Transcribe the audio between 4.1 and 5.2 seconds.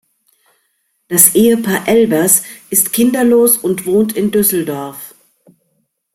in Düsseldorf.